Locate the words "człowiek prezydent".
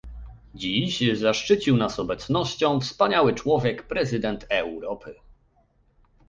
3.35-4.45